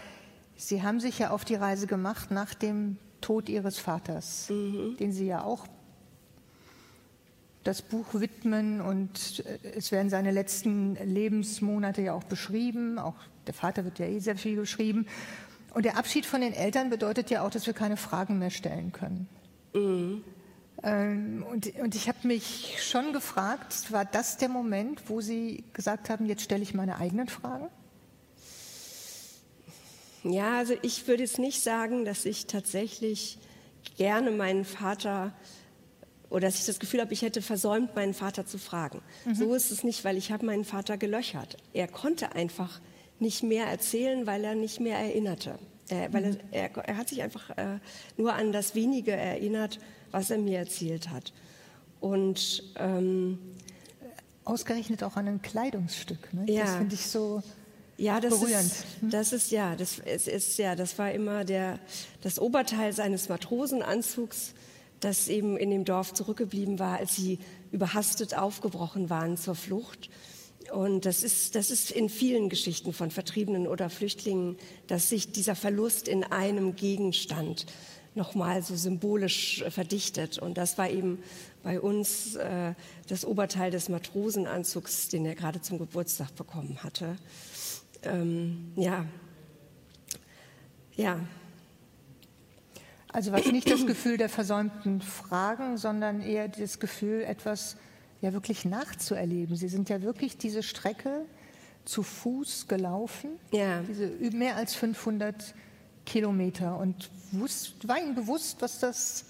Sie 0.56 0.82
haben 0.82 1.00
sich 1.00 1.20
ja 1.20 1.30
auf 1.30 1.46
die 1.46 1.56
Reise 1.56 1.86
gemacht 1.86 2.32
nach 2.32 2.56
dem 2.56 2.98
Tod 3.22 3.48
Ihres 3.48 3.78
Vaters, 3.78 4.50
mhm. 4.50 4.98
den 4.98 5.12
Sie 5.12 5.28
ja 5.28 5.44
auch 5.44 5.68
das 7.64 7.82
Buch 7.82 8.06
widmen 8.14 8.82
und 8.82 9.44
äh, 9.46 9.76
es 9.76 9.92
werden 9.92 10.10
seine 10.10 10.32
letzten 10.32 10.96
Lebensmonate 10.96 12.02
ja 12.02 12.14
auch 12.14 12.24
beschrieben. 12.24 12.98
Auch 12.98 13.16
der 13.46 13.54
Vater 13.54 13.84
wird 13.84 14.00
ja 14.00 14.06
eh 14.06 14.20
sehr 14.20 14.38
viel 14.38 14.56
beschrieben. 14.56 15.06
Und 15.74 15.84
der 15.84 15.98
Abschied 15.98 16.26
von 16.26 16.42
den 16.42 16.54
Eltern 16.54 16.90
bedeutet 16.90 17.30
ja 17.30 17.46
auch, 17.46 17.50
dass 17.50 17.68
wir 17.68 17.74
keine 17.74 17.98
Fragen 17.98 18.40
mehr 18.40 18.50
stellen 18.50 18.92
können. 18.94 19.28
Mhm. 19.74 20.24
Ähm, 20.84 21.46
und, 21.50 21.74
und 21.80 21.96
ich 21.96 22.08
habe 22.08 22.28
mich 22.28 22.76
schon 22.80 23.14
gefragt, 23.14 23.92
war 23.92 24.06
das 24.06 24.38
der 24.38 24.50
Moment, 24.50 25.10
wo 25.10 25.22
Sie 25.22 25.64
gesagt 25.74 26.10
haben, 26.10 26.26
jetzt 26.26 26.44
stelle 26.44 26.64
ich 26.64 26.74
meine 26.74 26.98
eigenen 26.98 27.28
Fragen? 27.28 27.70
Ja, 30.24 30.58
also 30.58 30.76
ich 30.82 31.08
würde 31.08 31.24
jetzt 31.24 31.40
nicht 31.40 31.62
sagen, 31.62 32.06
dass 32.06 32.26
ich 32.26 32.48
tatsächlich 32.48 33.40
gerne 33.98 34.32
meinen 34.32 34.66
Vater 34.66 35.34
oder 36.30 36.48
dass 36.48 36.60
ich 36.60 36.66
das 36.66 36.80
Gefühl 36.80 37.00
habe, 37.00 37.14
ich 37.14 37.22
hätte 37.22 37.42
versäumt, 37.42 37.96
meinen 37.96 38.14
Vater 38.14 38.46
zu 38.46 38.58
fragen. 38.58 39.02
Mhm. 39.26 39.36
So 39.36 39.54
ist 39.54 39.72
es 39.72 39.84
nicht, 39.84 40.04
weil 40.04 40.18
ich 40.18 40.32
habe 40.32 40.46
meinen 40.46 40.66
Vater 40.66 40.98
gelöchert. 40.98 41.58
Er 41.74 41.88
konnte 41.88 42.34
einfach 42.34 42.82
nicht 43.20 43.44
mehr 43.44 43.66
erzählen, 43.66 44.28
weil 44.28 44.44
er 44.44 44.56
nicht 44.56 44.80
mehr 44.80 44.98
erinnerte. 44.98 45.58
Er, 45.90 46.12
weil 46.12 46.32
mhm. 46.32 46.40
er, 46.52 46.76
er, 46.76 46.84
er, 46.90 46.98
hat 46.98 47.08
sich 47.10 47.24
einfach 47.24 47.52
äh, 47.52 47.80
nur 48.18 48.34
an 48.34 48.52
das 48.52 48.76
Wenige 48.76 49.14
erinnert, 49.14 49.80
was 50.18 50.32
er 50.32 50.40
mir 50.40 50.58
erzählt 50.58 51.10
hat. 51.10 51.32
Und 52.00 52.64
ähm, 52.76 53.38
ausgerechnet 54.46 55.04
auch 55.04 55.16
an 55.16 55.28
ein 55.28 55.42
Kleidungsstück. 55.42 56.34
Ne? 56.34 56.52
Ja. 56.52 56.64
Das 56.64 56.76
finde 56.76 56.96
ich 56.96 57.06
so 57.06 57.44
ja, 57.98 58.20
das 58.20 58.40
berührend. 58.40 58.66
Ist, 58.66 58.86
das 59.02 59.34
ist 59.34 59.52
ja, 59.52 59.76
das 59.76 60.00
ist, 60.00 60.28
ist 60.28 60.58
ja, 60.58 60.76
das 60.76 60.98
war 60.98 61.12
immer 61.12 61.46
der 61.46 61.80
das 62.22 62.40
Oberteil 62.40 62.94
seines 62.94 63.30
Matrosenanzugs 63.30 64.54
das 65.00 65.28
eben 65.28 65.58
in 65.58 65.70
dem 65.70 65.86
Dorf 65.86 66.14
zurückgeblieben 66.16 66.80
war, 66.80 66.98
als 66.98 67.16
sie 67.16 67.38
überhastet 67.72 68.36
aufgebrochen 68.36 69.12
waren 69.12 69.38
zur 69.38 69.54
Flucht. 69.54 70.10
Und 70.72 71.06
das 71.06 71.22
ist, 71.22 71.54
das 71.54 71.70
ist 71.70 71.92
in 71.92 72.10
vielen 72.10 72.50
Geschichten 72.50 72.94
von 72.94 73.12
Vertriebenen 73.12 73.68
oder 73.68 73.92
Flüchtlingen, 73.92 74.58
dass 74.88 75.10
sich 75.10 75.32
dieser 75.32 75.56
Verlust 75.56 76.08
in 76.08 76.24
einem 76.24 76.76
Gegenstand 76.76 77.68
nochmal 78.18 78.62
so 78.62 78.76
symbolisch 78.76 79.64
verdichtet. 79.70 80.38
Und 80.38 80.58
das 80.58 80.78
war 80.78 80.90
eben 80.90 81.24
bei 81.64 81.80
uns 81.80 82.36
äh, 82.36 82.74
das 83.08 83.24
Oberteil 83.24 83.72
des 83.72 83.88
Matrosenanzugs, 83.88 85.08
den 85.08 85.26
er 85.26 85.36
gerade 85.36 85.62
zum 85.62 85.78
Geburtstag 85.78 86.36
bekommen 86.36 86.84
hatte. 86.84 87.16
Ähm, 88.04 88.74
ja, 88.76 89.06
ja, 90.96 91.20
also 93.18 93.32
was 93.32 93.46
nicht 93.52 93.70
das 93.70 93.86
Gefühl 93.86 94.18
der 94.18 94.30
versäumten 94.30 95.02
Fragen, 95.02 95.78
sondern 95.78 96.22
eher 96.22 96.48
das 96.48 96.80
Gefühl, 96.80 97.24
etwas 97.24 97.78
ja 98.22 98.34
wirklich 98.34 98.66
nachzuerleben. 98.66 99.56
Sie 99.56 99.70
sind 99.70 99.90
ja 99.90 100.02
wirklich 100.02 100.38
diese 100.38 100.64
Strecke 100.64 101.26
zu 101.86 102.04
Fuß 102.04 102.68
gelaufen, 102.68 103.30
ja. 103.52 103.82
diese 103.82 104.08
mehr 104.36 104.56
als 104.58 104.76
500 104.76 105.56
Kilometer. 106.08 106.78
Und 106.78 107.12
wusst, 107.32 107.88
war 107.88 108.00
Ihnen 108.00 108.16
bewusst, 108.16 108.58
was 108.62 108.80
das 108.80 109.26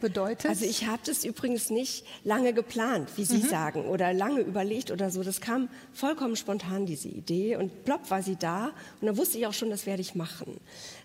bedeutet? 0.00 0.50
Also 0.50 0.64
ich 0.64 0.86
habe 0.86 1.00
das 1.06 1.24
übrigens 1.24 1.70
nicht 1.70 2.04
lange 2.24 2.52
geplant, 2.52 3.10
wie 3.16 3.24
Sie 3.24 3.38
mhm. 3.38 3.48
sagen, 3.48 3.84
oder 3.84 4.12
lange 4.12 4.40
überlegt 4.40 4.90
oder 4.90 5.10
so. 5.10 5.22
Das 5.22 5.40
kam 5.40 5.68
vollkommen 5.92 6.34
spontan, 6.34 6.86
diese 6.86 7.08
Idee. 7.08 7.56
Und 7.56 7.84
plopp 7.84 8.10
war 8.10 8.22
sie 8.22 8.36
da. 8.36 8.72
Und 9.00 9.06
dann 9.06 9.16
wusste 9.16 9.38
ich 9.38 9.46
auch 9.46 9.52
schon, 9.52 9.70
das 9.70 9.86
werde 9.86 10.02
ich 10.02 10.16
machen. 10.16 10.58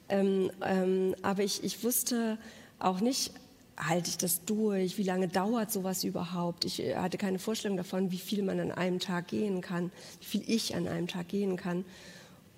Ähm, 0.08 0.52
ähm, 0.66 1.16
aber 1.22 1.44
ich, 1.44 1.64
ich 1.64 1.84
wusste 1.84 2.40
auch 2.80 3.00
nicht, 3.02 3.32
halte 3.78 4.10
ich 4.10 4.18
das 4.18 4.44
durch? 4.46 4.98
Wie 4.98 5.04
lange 5.04 5.28
dauert 5.28 5.72
sowas 5.72 6.04
überhaupt? 6.04 6.66
Ich 6.66 6.82
äh, 6.82 6.96
hatte 6.96 7.18
keine 7.18 7.40
Vorstellung 7.40 7.78
davon, 7.78 8.12
wie 8.12 8.18
viel 8.18 8.44
man 8.44 8.60
an 8.60 8.72
einem 8.72 9.00
Tag 9.00 9.28
gehen 9.28 9.62
kann, 9.62 9.92
wie 10.20 10.26
viel 10.26 10.44
ich 10.48 10.76
an 10.76 10.88
einem 10.88 11.08
Tag 11.08 11.28
gehen 11.28 11.56
kann. 11.56 11.86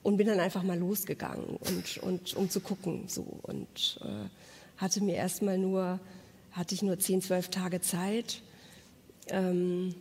Und 0.04 0.18
bin 0.18 0.28
dann 0.28 0.40
einfach 0.40 0.64
mal 0.64 0.80
losgegangen, 0.80 1.58
und, 1.58 1.98
und, 1.98 2.34
um 2.36 2.50
zu 2.50 2.60
gucken. 2.60 3.04
So. 3.08 3.26
Und 3.44 4.00
äh, 4.02 4.30
hatte 4.78 5.04
mir 5.04 5.16
erstmal 5.16 5.58
nur, 5.58 6.00
hatte 6.52 6.74
ich 6.74 6.82
nur 6.82 6.98
10, 6.98 7.22
12 7.22 7.50
Tage 7.50 7.82
Zeit. 7.82 8.42
Ähm, 9.30 9.96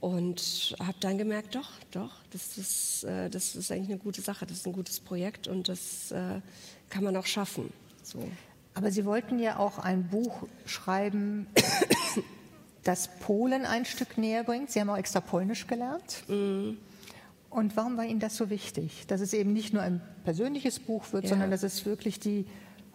und 0.00 0.74
habe 0.80 0.96
dann 1.00 1.18
gemerkt, 1.18 1.54
doch, 1.54 1.70
doch, 1.90 2.12
das 2.30 2.56
ist, 2.56 3.04
äh, 3.04 3.28
das 3.28 3.54
ist 3.54 3.70
eigentlich 3.70 3.90
eine 3.90 3.98
gute 3.98 4.22
Sache, 4.22 4.46
das 4.46 4.58
ist 4.58 4.66
ein 4.66 4.72
gutes 4.72 4.98
Projekt 4.98 5.46
und 5.46 5.68
das 5.68 6.10
äh, 6.10 6.40
kann 6.88 7.04
man 7.04 7.16
auch 7.16 7.26
schaffen. 7.26 7.70
So. 8.02 8.26
Aber 8.72 8.90
Sie 8.90 9.04
wollten 9.04 9.38
ja 9.38 9.58
auch 9.58 9.78
ein 9.78 10.08
Buch 10.08 10.46
schreiben, 10.64 11.46
das 12.82 13.10
Polen 13.20 13.66
ein 13.66 13.84
Stück 13.84 14.16
näher 14.16 14.42
bringt. 14.42 14.70
Sie 14.70 14.80
haben 14.80 14.88
auch 14.88 14.96
extra 14.96 15.20
Polnisch 15.20 15.66
gelernt. 15.66 16.24
Mm. 16.28 16.72
Und 17.50 17.76
warum 17.76 17.96
war 17.96 18.04
Ihnen 18.04 18.20
das 18.20 18.36
so 18.36 18.48
wichtig, 18.48 19.06
dass 19.08 19.20
es 19.20 19.32
eben 19.32 19.52
nicht 19.52 19.72
nur 19.72 19.82
ein 19.82 20.00
persönliches 20.24 20.78
Buch 20.78 21.12
wird, 21.12 21.24
ja. 21.24 21.30
sondern 21.30 21.50
dass 21.50 21.64
es 21.64 21.84
wirklich 21.84 22.20
die 22.20 22.46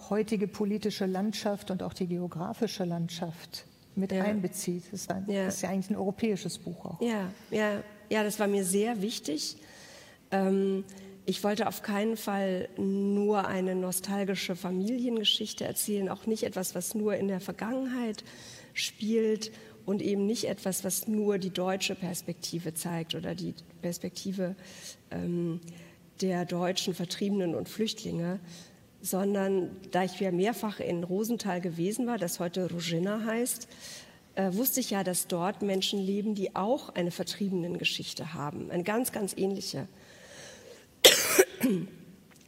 heutige 0.09 0.47
politische 0.47 1.05
Landschaft 1.05 1.71
und 1.71 1.83
auch 1.83 1.93
die 1.93 2.07
geografische 2.07 2.85
Landschaft 2.85 3.65
mit 3.95 4.13
ja. 4.13 4.24
einbezieht? 4.24 4.85
Das 4.91 5.01
ist, 5.01 5.12
ein, 5.12 5.25
ja. 5.27 5.45
das 5.45 5.55
ist, 5.55 5.62
ja. 5.62 5.69
eigentlich 5.69 5.89
ein 5.89 5.97
europäisches 5.97 6.57
Buch 6.57 6.85
auch. 6.85 7.01
Ja, 7.01 7.29
ja, 7.51 7.83
ja 8.09 8.24
das 8.24 8.39
war 8.39 8.47
mir 8.47 8.63
sehr 8.63 9.01
wichtig. 9.01 9.57
Ähm, 10.31 10.85
ich 11.25 11.43
wollte 11.43 11.67
auf 11.67 11.81
keinen 11.81 12.15
Fall 12.15 12.69
nur 12.77 13.47
eine 13.47 13.75
nostalgische 13.75 14.55
Familiengeschichte 14.55 15.65
erzählen, 15.65 16.07
auch 16.07 16.27
nicht 16.27 16.43
etwas, 16.43 16.75
was 16.75 16.95
nur 16.95 17.15
in 17.15 17.27
der 17.27 17.41
Vergangenheit 17.41 18.24
spielt 18.74 19.51
und 19.85 20.01
eben 20.01 20.25
nicht 20.25 20.45
etwas, 20.45 20.83
was 20.83 21.07
nur 21.07 21.37
die 21.37 21.51
deutsche 21.51 21.95
Perspektive 21.95 22.73
zeigt 22.73 23.15
oder 23.15 23.35
die 23.35 23.53
Perspektive 23.81 24.55
ähm, 25.11 25.59
der 26.21 26.45
deutschen 26.45 26.93
Vertriebenen 26.93 27.55
und 27.55 27.69
Flüchtlinge, 27.69 28.39
sondern 29.01 29.69
da 29.91 30.03
ich 30.03 30.19
ja 30.19 30.31
mehrfach 30.31 30.79
in 30.79 31.03
Rosenthal 31.03 31.61
gewesen 31.61 32.07
war, 32.07 32.17
das 32.17 32.39
heute 32.39 32.71
Ruzhina 32.71 33.23
heißt, 33.25 33.67
äh, 34.35 34.53
wusste 34.53 34.79
ich 34.79 34.89
ja, 34.89 35.03
dass 35.03 35.27
dort 35.27 35.61
Menschen 35.61 35.99
leben, 35.99 36.35
die 36.35 36.55
auch 36.55 36.89
eine 36.89 37.11
Vertriebenengeschichte 37.11 38.33
haben, 38.33 38.71
eine 38.71 38.83
ganz, 38.83 39.11
ganz 39.11 39.33
ähnliche. 39.37 39.87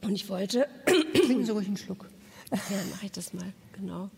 Und 0.02 0.14
ich 0.14 0.30
wollte. 0.30 0.68
Trinken 0.86 1.46
Sie 1.46 1.52
ruhig 1.52 1.68
einen 1.68 1.78
Schluck. 1.78 2.10
Ja, 2.52 2.78
mache 2.92 3.06
ich 3.06 3.12
das 3.12 3.34
mal, 3.34 3.54
genau. 3.74 4.10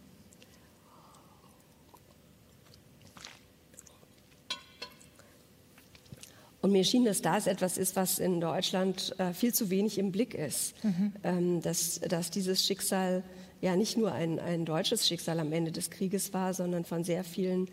Und 6.61 6.71
mir 6.71 6.83
schien, 6.83 7.05
dass 7.05 7.21
das 7.21 7.47
etwas 7.47 7.77
ist, 7.77 7.95
was 7.95 8.19
in 8.19 8.41
Deutschland 8.41 9.15
äh, 9.17 9.33
viel 9.33 9.53
zu 9.53 9.69
wenig 9.69 9.97
im 9.97 10.11
Blick 10.11 10.33
ist. 10.33 10.73
Mhm. 10.83 11.13
Ähm, 11.23 11.61
dass, 11.61 12.01
dass 12.01 12.31
dieses 12.31 12.65
Schicksal 12.65 13.23
ja 13.61 13.75
nicht 13.75 13.97
nur 13.97 14.11
ein, 14.11 14.39
ein 14.39 14.65
deutsches 14.65 15.07
Schicksal 15.07 15.39
am 15.39 15.53
Ende 15.53 15.71
des 15.71 15.89
Krieges 15.89 16.33
war, 16.33 16.53
sondern 16.53 16.85
von 16.85 17.03
sehr 17.03 17.23
vielen 17.23 17.69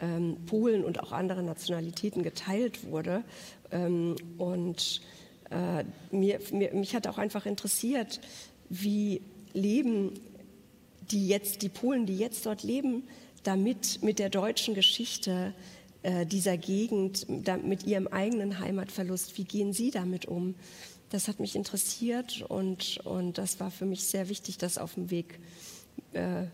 ähm, 0.00 0.36
Polen 0.46 0.84
und 0.84 1.00
auch 1.00 1.12
anderen 1.12 1.46
Nationalitäten 1.46 2.22
geteilt 2.22 2.84
wurde. 2.90 3.24
Ähm, 3.72 4.16
und 4.36 5.00
äh, 5.50 5.84
mir, 6.14 6.38
mir, 6.52 6.72
mich 6.74 6.94
hat 6.94 7.06
auch 7.06 7.18
einfach 7.18 7.46
interessiert, 7.46 8.20
wie 8.68 9.20
leben 9.52 10.12
die 11.10 11.26
jetzt, 11.26 11.62
die 11.62 11.68
Polen, 11.68 12.06
die 12.06 12.18
jetzt 12.18 12.46
dort 12.46 12.62
leben, 12.62 13.04
damit 13.42 14.02
mit 14.02 14.18
der 14.18 14.28
deutschen 14.28 14.74
Geschichte 14.74 15.54
dieser 16.30 16.56
Gegend, 16.56 17.26
mit 17.64 17.84
ihrem 17.84 18.06
eigenen 18.06 18.60
Heimatverlust, 18.60 19.36
wie 19.36 19.44
gehen 19.44 19.72
Sie 19.72 19.90
damit 19.90 20.26
um? 20.26 20.54
Das 21.10 21.26
hat 21.26 21.40
mich 21.40 21.56
interessiert 21.56 22.42
und, 22.48 22.98
und 23.04 23.38
das 23.38 23.60
war 23.60 23.70
für 23.70 23.86
mich 23.86 24.04
sehr 24.04 24.28
wichtig, 24.28 24.58
das 24.58 24.78
auf 24.78 24.94
dem 24.94 25.10
Weg 25.10 25.40
äh, 26.12 26.44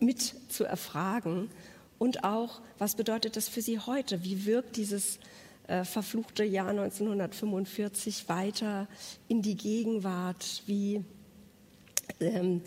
mit 0.00 0.34
zu 0.48 0.64
erfragen. 0.64 1.50
Und 1.98 2.22
auch, 2.22 2.60
was 2.78 2.94
bedeutet 2.94 3.36
das 3.36 3.48
für 3.48 3.60
Sie 3.60 3.80
heute? 3.80 4.22
Wie 4.22 4.46
wirkt 4.46 4.76
dieses 4.76 5.18
äh, 5.66 5.84
verfluchte 5.84 6.44
Jahr 6.44 6.68
1945 6.68 8.28
weiter 8.28 8.86
in 9.26 9.42
die 9.42 9.56
Gegenwart? 9.56 10.62
Wie 10.66 11.04
ähm, 12.20 12.62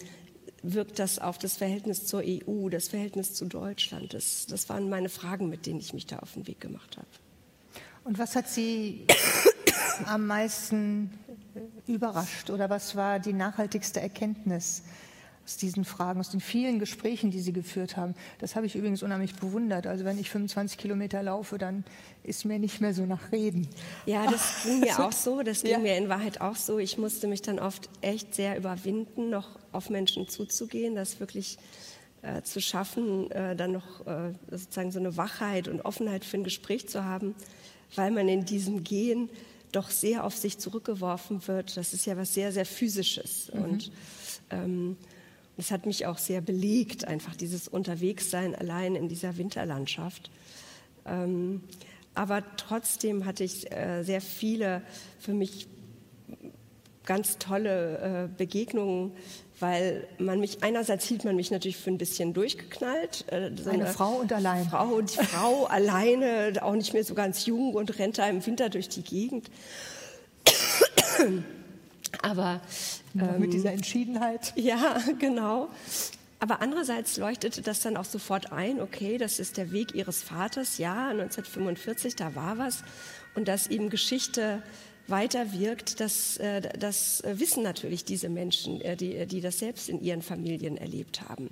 wirkt 0.64 1.00
das 1.00 1.20
auf 1.20 1.38
das 1.38 1.58
Verhältnis 1.58 2.06
zur 2.06 2.24
EU, 2.26 2.70
das 2.70 2.90
Verhältnis 2.90 3.34
zu 3.34 3.46
Deutschland? 3.46 4.14
Das, 4.14 4.46
das 4.48 4.70
waren 4.70 4.90
meine 4.90 5.10
Fragen, 5.10 5.50
mit 5.50 5.66
denen 5.66 5.80
ich 5.80 5.94
mich 5.94 6.06
da 6.06 6.20
auf 6.20 6.34
den 6.34 6.48
Weg 6.48 6.60
gemacht 6.60 6.98
habe. 6.98 7.08
Und 8.04 8.18
was 8.18 8.36
hat 8.36 8.50
Sie 8.50 9.06
am 10.06 10.28
meisten 10.28 11.12
überrascht 11.88 12.50
oder 12.50 12.70
was 12.70 12.96
war 12.96 13.20
die 13.20 13.34
nachhaltigste 13.34 14.02
Erkenntnis 14.02 14.84
aus 15.44 15.58
diesen 15.58 15.86
Fragen, 15.86 16.20
aus 16.20 16.30
den 16.30 16.40
vielen 16.40 16.80
Gesprächen, 16.80 17.32
die 17.32 17.40
Sie 17.40 17.54
geführt 17.54 17.98
haben. 17.98 18.14
Das 18.40 18.56
habe 18.56 18.66
ich 18.66 18.76
übrigens 18.76 19.04
unheimlich 19.04 19.36
bewundert. 19.36 19.88
Also 19.88 20.06
wenn 20.06 20.20
ich 20.20 20.30
25 20.30 20.78
Kilometer 20.78 21.24
laufe, 21.24 21.58
dann 21.58 21.84
ist 22.24 22.46
mir 22.46 22.60
nicht 22.60 22.82
mehr 22.82 22.94
so 22.94 23.06
nach 23.06 23.32
Reden. 23.32 23.68
Ja, 24.06 24.30
das 24.30 24.58
ging 24.64 24.80
mir 24.80 25.00
auch 25.00 25.12
so. 25.12 25.42
Das 25.42 25.64
ging 25.64 25.72
ja. 25.72 25.80
mir 25.80 25.98
in 25.98 26.10
Wahrheit 26.10 26.42
auch 26.42 26.56
so. 26.56 26.78
Ich 26.78 26.98
musste 26.98 27.28
mich 27.28 27.42
dann 27.42 27.60
oft 27.60 27.90
echt 28.02 28.36
sehr 28.36 28.58
überwinden, 28.58 29.30
noch 29.30 29.58
auf 29.72 29.90
Menschen 29.90 30.28
zuzugehen, 30.28 30.96
das 30.96 31.20
wirklich 31.20 31.58
äh, 32.22 32.44
zu 32.44 32.62
schaffen, 32.62 33.32
äh, 33.32 33.56
dann 33.56 33.72
noch 33.72 34.06
äh, 34.06 34.34
sozusagen 34.52 34.92
so 34.92 35.00
eine 35.00 35.18
Wachheit 35.18 35.68
und 35.68 35.82
Offenheit 35.82 36.24
für 36.24 36.38
ein 36.38 36.44
Gespräch 36.44 36.88
zu 36.88 37.04
haben, 37.04 37.34
weil 37.96 38.12
man 38.12 38.28
in 38.30 38.46
diesem 38.46 38.84
Gehen 38.84 39.30
doch 39.72 39.90
sehr 39.90 40.24
auf 40.24 40.36
sich 40.36 40.58
zurückgeworfen 40.60 41.48
wird. 41.48 41.78
Das 41.78 41.94
ist 41.94 42.06
ja 42.06 42.18
was 42.18 42.34
sehr, 42.34 42.52
sehr 42.52 42.66
Physisches. 42.66 43.52
Mhm. 43.54 43.64
Und 43.64 43.92
ähm, 44.52 44.98
das 45.58 45.72
hat 45.72 45.86
mich 45.86 46.06
auch 46.06 46.18
sehr 46.18 46.42
belegt, 46.42 47.08
einfach 47.08 47.36
dieses 47.36 47.68
Unterwegssein 47.68 48.56
allein 48.56 48.96
in 48.96 49.08
dieser 49.10 49.38
Winterlandschaft. 49.38 50.32
Ähm, 51.06 51.62
aber 52.14 52.44
trotzdem 52.58 53.26
hatte 53.26 53.44
ich 53.44 53.72
äh, 53.72 54.04
sehr 54.04 54.22
viele 54.22 54.82
für 55.20 55.34
mich 55.34 55.68
ganz 57.06 57.38
tolle 57.38 58.30
äh, 58.30 58.38
Begegnungen, 58.38 59.12
weil 59.60 60.08
man 60.18 60.40
mich 60.40 60.64
einerseits 60.64 61.06
hielt 61.06 61.24
man 61.24 61.36
mich 61.36 61.52
natürlich 61.52 61.78
für 61.78 61.92
ein 61.92 61.98
bisschen 61.98 62.34
durchgeknallt. 62.34 63.26
Äh, 63.32 63.52
so 63.56 63.70
eine, 63.70 63.86
eine, 63.86 63.94
Frau 63.94 64.14
und 64.14 64.34
allein. 64.34 64.66
Frau 64.68 64.88
und 64.96 65.14
die 65.14 65.26
Frau 65.26 65.66
alleine, 65.70 66.54
auch 66.62 66.74
nicht 66.74 66.94
mehr 66.94 67.04
so 67.04 67.14
ganz 67.14 67.46
jung 67.46 67.74
und 67.74 67.98
rennt 68.00 68.18
da 68.18 68.28
im 68.28 68.46
Winter 68.46 68.70
durch 68.70 68.90
die 68.90 69.04
Gegend. 69.04 69.50
Aber 72.22 72.62
ähm, 73.16 73.40
mit 73.40 73.54
dieser 73.54 73.72
Entschiedenheit. 73.72 74.54
Ja, 74.62 74.98
genau. 75.20 75.70
Aber 76.40 76.62
andererseits 76.62 77.18
leuchtete 77.18 77.62
das 77.62 77.82
dann 77.82 77.98
auch 77.98 78.06
sofort 78.06 78.52
ein, 78.52 78.82
okay, 78.82 79.18
das 79.18 79.40
ist 79.40 79.58
der 79.58 79.72
Weg 79.72 79.94
ihres 79.94 80.24
Vaters, 80.24 80.80
ja, 80.80 81.10
1945, 81.10 82.16
da 82.16 82.34
war 82.36 82.58
was. 82.58 82.84
Und 83.36 83.48
dass 83.48 83.68
eben 83.68 83.90
Geschichte 83.90 84.64
weiterwirkt, 85.08 86.00
das, 86.00 86.38
äh, 86.38 86.62
das 86.80 87.22
wissen 87.26 87.64
natürlich 87.64 88.06
diese 88.06 88.30
Menschen, 88.30 88.82
äh, 88.82 88.96
die, 88.96 89.26
die 89.28 89.42
das 89.42 89.60
selbst 89.60 89.90
in 89.90 90.02
ihren 90.02 90.22
Familien 90.22 90.78
erlebt 90.78 91.22
haben. 91.28 91.50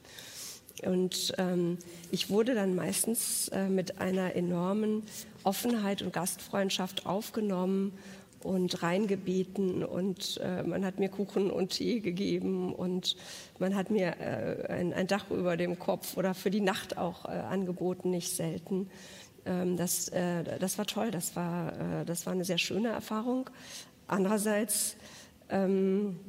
Und 0.84 1.34
ähm, 1.38 1.78
ich 2.12 2.30
wurde 2.30 2.56
dann 2.56 2.74
meistens 2.74 3.50
äh, 3.50 3.68
mit 3.68 4.00
einer 4.00 4.36
enormen 4.36 5.04
Offenheit 5.44 6.02
und 6.02 6.14
Gastfreundschaft 6.14 7.06
aufgenommen 7.06 7.94
und 8.44 8.82
reingebeten 8.84 9.84
und 9.84 10.40
äh, 10.44 10.64
man 10.64 10.86
hat 10.86 11.00
mir 11.00 11.10
Kuchen 11.10 11.52
und 11.52 11.72
Tee 11.72 12.00
gegeben 12.00 12.74
und 12.74 13.16
man 13.60 13.76
hat 13.76 13.92
mir 13.92 14.16
äh, 14.20 14.72
ein, 14.72 14.94
ein, 14.94 15.08
Dach 15.08 15.30
über 15.30 15.58
dem 15.58 15.78
Kopf 15.78 16.16
oder 16.16 16.34
für 16.34 16.50
die 16.50 16.62
Nacht 16.62 16.98
auch 16.98 17.26
äh, 17.26 17.30
angeboten, 17.30 18.12
nicht 18.12 18.34
selten. 18.34 18.90
Ähm, 19.46 19.76
das, 19.78 20.08
äh, 20.10 20.58
das 20.60 20.78
war 20.78 20.86
toll, 20.86 21.12
das 21.12 21.36
war, 21.36 22.02
äh, 22.02 22.06
das 22.06 22.26
war 22.26 22.34
eine 22.34 22.46
sehr 22.46 22.58
schöne 22.58 22.90
Erfahrung. 22.90 23.50
Andererseits 24.08 24.96
ähm, 25.50 26.20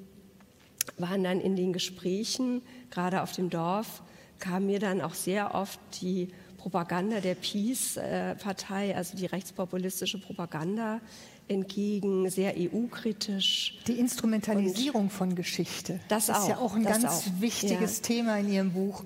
waren 0.98 1.22
dann 1.22 1.40
in 1.40 1.54
den 1.54 1.72
Gesprächen, 1.72 2.62
gerade 2.90 3.22
auf 3.22 3.32
dem 3.32 3.50
Dorf, 3.50 4.02
kam 4.38 4.66
mir 4.66 4.80
dann 4.80 5.00
auch 5.00 5.14
sehr 5.14 5.54
oft 5.54 5.78
die 6.00 6.28
Propaganda 6.60 7.20
der 7.20 7.34
Peace-Partei, 7.34 8.94
also 8.94 9.16
die 9.16 9.24
rechtspopulistische 9.24 10.20
Propaganda, 10.20 11.00
entgegen, 11.48 12.28
sehr 12.28 12.54
EU-kritisch. 12.56 13.78
Die 13.86 13.98
Instrumentalisierung 13.98 15.04
und 15.04 15.10
von 15.10 15.34
Geschichte. 15.34 16.00
Das, 16.08 16.26
das 16.26 16.42
ist 16.42 16.48
ja 16.48 16.58
auch 16.58 16.76
ein 16.76 16.84
ganz 16.84 17.04
auch. 17.04 17.40
wichtiges 17.40 17.98
ja. 17.98 18.02
Thema 18.02 18.38
in 18.38 18.52
Ihrem 18.52 18.72
Buch. 18.72 19.04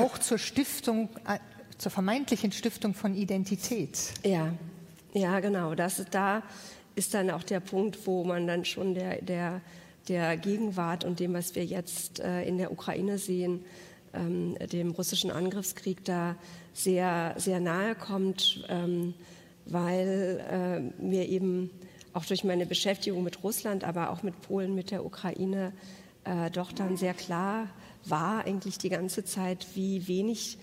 auch 0.00 0.18
zur 0.18 0.38
Stiftung, 0.38 1.08
äh, 1.26 1.38
zur 1.78 1.92
vermeintlichen 1.92 2.50
Stiftung 2.50 2.92
von 2.92 3.14
Identität. 3.14 3.98
Ja, 4.24 4.52
ja, 5.14 5.38
genau. 5.38 5.76
Das 5.76 6.00
ist, 6.00 6.08
da 6.12 6.42
ist 6.96 7.14
dann 7.14 7.30
auch 7.30 7.44
der 7.44 7.60
Punkt, 7.60 8.04
wo 8.04 8.24
man 8.24 8.48
dann 8.48 8.64
schon 8.64 8.94
der, 8.94 9.22
der, 9.22 9.60
der 10.08 10.36
Gegenwart 10.36 11.04
und 11.04 11.20
dem, 11.20 11.34
was 11.34 11.54
wir 11.54 11.64
jetzt 11.64 12.18
äh, 12.18 12.42
in 12.42 12.58
der 12.58 12.72
Ukraine 12.72 13.16
sehen, 13.16 13.64
ähm, 14.14 14.56
dem 14.72 14.90
russischen 14.90 15.30
Angriffskrieg 15.30 16.04
da 16.04 16.36
sehr, 16.72 17.34
sehr 17.36 17.60
nahe 17.60 17.94
kommt, 17.94 18.64
ähm, 18.68 19.14
weil 19.66 20.44
äh, 20.50 21.02
mir 21.02 21.28
eben 21.28 21.70
auch 22.12 22.24
durch 22.24 22.44
meine 22.44 22.66
Beschäftigung 22.66 23.22
mit 23.22 23.42
Russland, 23.44 23.84
aber 23.84 24.10
auch 24.10 24.22
mit 24.22 24.40
Polen, 24.42 24.74
mit 24.74 24.90
der 24.90 25.04
Ukraine, 25.04 25.72
äh, 26.24 26.50
doch 26.50 26.72
dann 26.72 26.96
sehr 26.96 27.14
klar 27.14 27.68
war 28.04 28.44
eigentlich 28.44 28.78
die 28.78 28.88
ganze 28.88 29.24
Zeit, 29.24 29.66
wie 29.74 30.08
wenig 30.08 30.58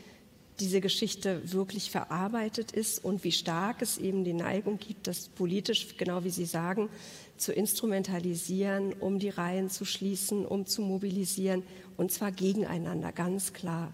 diese 0.60 0.82
Geschichte 0.82 1.52
wirklich 1.52 1.92
verarbeitet 1.92 2.72
ist 2.72 3.04
und 3.04 3.24
wie 3.24 3.32
stark 3.32 3.82
es 3.82 3.98
eben 3.98 4.24
die 4.24 4.34
Neigung 4.34 4.78
gibt, 4.78 5.08
das 5.08 5.28
politisch, 5.28 5.98
genau 5.98 6.24
wie 6.24 6.30
Sie 6.30 6.46
sagen, 6.46 6.90
zu 7.38 7.52
instrumentalisieren, 7.52 8.94
um 8.94 9.20
die 9.20 9.30
Reihen 9.30 9.70
zu 9.70 9.84
schließen, 9.86 10.46
um 10.46 10.66
zu 10.66 10.82
mobilisieren, 10.82 11.64
und 11.98 12.12
zwar 12.12 12.32
gegeneinander, 12.32 13.12
ganz 13.12 13.54
klar. 13.54 13.94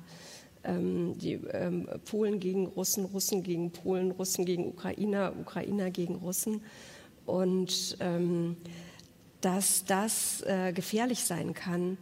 Ähm, 0.64 1.18
die 1.18 1.34
ähm, 1.52 1.90
Polen 2.06 2.40
gegen 2.40 2.68
Russen, 2.68 3.06
Russen 3.06 3.42
gegen 3.42 3.72
Polen, 3.72 4.12
Russen 4.12 4.46
gegen 4.46 4.68
Ukrainer, 4.68 5.34
Ukrainer 5.40 5.90
gegen 5.90 6.16
Russen. 6.16 6.62
Und 7.26 7.98
ähm, 8.00 8.58
dass 9.42 9.86
das 9.86 10.42
äh, 10.44 10.72
gefährlich 10.72 11.24
sein 11.24 11.56
kann, 11.56 11.98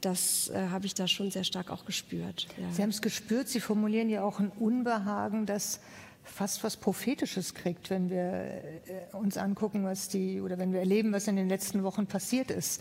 das 0.00 0.50
äh, 0.50 0.68
habe 0.68 0.86
ich 0.86 0.94
da 0.94 1.08
schon 1.08 1.30
sehr 1.30 1.44
stark 1.44 1.70
auch 1.70 1.84
gespürt. 1.84 2.46
Ja. 2.56 2.72
Sie 2.72 2.82
haben 2.82 2.90
es 2.90 3.02
gespürt, 3.02 3.48
Sie 3.48 3.60
formulieren 3.60 4.08
ja 4.08 4.22
auch 4.22 4.40
ein 4.40 4.50
Unbehagen, 4.50 5.46
das 5.46 5.80
fast 6.24 6.62
was 6.64 6.76
Prophetisches 6.76 7.54
kriegt, 7.54 7.90
wenn 7.90 8.10
wir 8.10 8.22
äh, 8.22 9.16
uns 9.16 9.36
angucken, 9.36 9.84
was 9.84 10.08
die, 10.08 10.40
oder 10.40 10.58
wenn 10.58 10.72
wir 10.72 10.80
erleben, 10.80 11.12
was 11.12 11.28
in 11.28 11.36
den 11.36 11.48
letzten 11.48 11.82
Wochen 11.82 12.06
passiert 12.06 12.50
ist. 12.50 12.80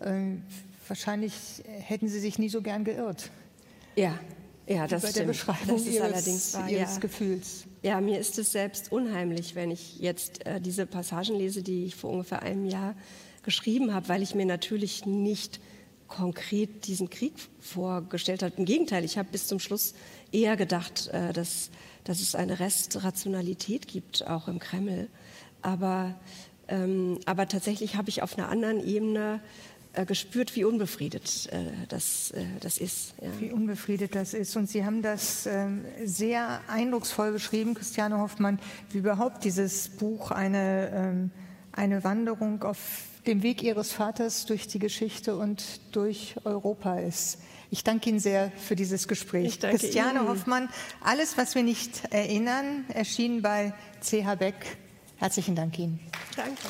Ähm, 0.00 0.42
wahrscheinlich 0.86 1.34
hätten 1.66 2.08
Sie 2.08 2.20
sich 2.20 2.38
nie 2.38 2.48
so 2.48 2.62
gern 2.62 2.84
geirrt. 2.84 3.30
Ja, 3.96 4.18
ja, 4.66 4.86
das 4.86 5.02
bei 5.02 5.08
stimmt. 5.08 5.16
der 5.16 5.24
Beschreibung 5.26 5.76
das 5.76 5.82
ist 5.82 5.94
Ihres, 5.94 6.12
allerdings 6.12 6.54
wahr, 6.54 6.70
Ihres 6.70 6.94
ja. 6.94 7.00
Gefühls. 7.00 7.64
Ja, 7.82 8.00
mir 8.00 8.18
ist 8.18 8.38
es 8.38 8.52
selbst 8.52 8.92
unheimlich, 8.92 9.54
wenn 9.54 9.70
ich 9.70 9.98
jetzt 10.00 10.46
äh, 10.46 10.60
diese 10.60 10.86
Passagen 10.86 11.36
lese, 11.36 11.62
die 11.62 11.84
ich 11.84 11.96
vor 11.96 12.10
ungefähr 12.10 12.42
einem 12.42 12.64
Jahr 12.64 12.94
geschrieben 13.42 13.92
habe, 13.92 14.08
weil 14.08 14.22
ich 14.22 14.34
mir 14.34 14.46
natürlich 14.46 15.04
nicht 15.04 15.60
konkret 16.14 16.86
diesen 16.86 17.10
Krieg 17.10 17.34
vorgestellt 17.60 18.42
habe. 18.42 18.54
Im 18.56 18.64
Gegenteil, 18.64 19.04
ich 19.04 19.18
habe 19.18 19.28
bis 19.32 19.46
zum 19.46 19.58
Schluss 19.58 19.94
eher 20.30 20.56
gedacht, 20.56 21.08
äh, 21.08 21.32
dass, 21.32 21.70
dass 22.04 22.20
es 22.20 22.34
eine 22.34 22.60
Restrationalität 22.60 23.88
gibt, 23.88 24.26
auch 24.26 24.46
im 24.46 24.60
Kreml. 24.60 25.08
Aber, 25.60 26.14
ähm, 26.68 27.18
aber 27.26 27.48
tatsächlich 27.48 27.96
habe 27.96 28.10
ich 28.10 28.22
auf 28.22 28.38
einer 28.38 28.48
anderen 28.48 28.86
Ebene 28.86 29.40
äh, 29.94 30.06
gespürt, 30.06 30.54
wie 30.54 30.64
unbefriedet 30.64 31.48
äh, 31.52 31.64
das, 31.88 32.30
äh, 32.30 32.44
das 32.60 32.78
ist. 32.78 33.14
Ja. 33.20 33.28
Wie 33.40 33.50
unbefriedet 33.50 34.14
das 34.14 34.34
ist. 34.34 34.56
Und 34.56 34.68
Sie 34.68 34.84
haben 34.84 35.02
das 35.02 35.46
ähm, 35.46 35.84
sehr 36.04 36.60
eindrucksvoll 36.68 37.32
beschrieben, 37.32 37.74
Christiane 37.74 38.18
Hoffmann, 38.18 38.60
wie 38.90 38.98
überhaupt 38.98 39.44
dieses 39.44 39.88
Buch 39.88 40.30
eine, 40.30 40.90
ähm, 40.94 41.30
eine 41.72 42.04
Wanderung 42.04 42.62
auf 42.62 42.78
dem 43.26 43.42
Weg 43.42 43.62
Ihres 43.62 43.92
Vaters 43.92 44.46
durch 44.46 44.66
die 44.66 44.78
Geschichte 44.78 45.36
und 45.36 45.62
durch 45.92 46.36
Europa 46.44 46.98
ist. 46.98 47.38
Ich 47.70 47.82
danke 47.82 48.10
Ihnen 48.10 48.20
sehr 48.20 48.52
für 48.56 48.76
dieses 48.76 49.08
Gespräch. 49.08 49.58
Christiane 49.60 50.20
Ihnen. 50.20 50.28
Hoffmann, 50.28 50.68
alles, 51.02 51.36
was 51.36 51.54
wir 51.54 51.62
nicht 51.62 52.04
erinnern, 52.10 52.84
erschien 52.88 53.42
bei 53.42 53.74
CH 54.00 54.36
Beck. 54.38 54.76
Herzlichen 55.16 55.56
Dank 55.56 55.78
Ihnen. 55.78 55.98
Danke. 56.36 56.62